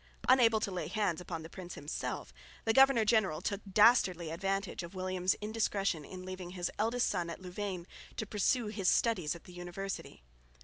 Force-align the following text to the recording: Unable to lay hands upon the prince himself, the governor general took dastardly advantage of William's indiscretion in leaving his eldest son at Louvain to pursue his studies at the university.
Unable 0.27 0.59
to 0.61 0.71
lay 0.71 0.87
hands 0.87 1.21
upon 1.21 1.43
the 1.43 1.47
prince 1.49 1.75
himself, 1.75 2.33
the 2.65 2.73
governor 2.73 3.05
general 3.05 3.39
took 3.39 3.61
dastardly 3.71 4.31
advantage 4.31 4.81
of 4.81 4.95
William's 4.95 5.35
indiscretion 5.41 6.03
in 6.03 6.25
leaving 6.25 6.49
his 6.57 6.71
eldest 6.79 7.07
son 7.07 7.29
at 7.29 7.39
Louvain 7.39 7.85
to 8.17 8.25
pursue 8.25 8.65
his 8.65 8.89
studies 8.89 9.35
at 9.35 9.43
the 9.43 9.53
university. 9.53 10.23